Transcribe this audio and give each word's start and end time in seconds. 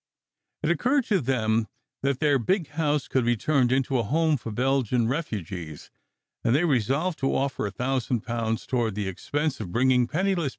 It 0.63 0.71
occurred 0.71 1.05
to 1.09 1.21
them 1.21 1.67
that 2.01 2.19
their 2.19 2.39
big 2.39 2.69
house 2.69 3.07
could 3.07 3.23
be 3.23 3.37
turned 3.37 3.71
into 3.71 3.99
a 3.99 4.01
home 4.01 4.35
for 4.35 4.51
Belgian 4.51 5.07
refugees, 5.07 5.91
and 6.43 6.55
they 6.55 6.65
resolved 6.65 7.19
to 7.19 7.35
offer 7.35 7.67
a 7.67 7.71
thousand 7.71 8.21
pounds 8.21 8.65
toward 8.65 8.95
the 8.95 9.07
ex 9.07 9.29
pense 9.29 9.59
of 9.59 9.71
bringing 9.71 10.07
penniless 10.07 10.09
people 10.09 10.31
over 10.31 10.39
to 10.39 10.39
England. 10.39 10.49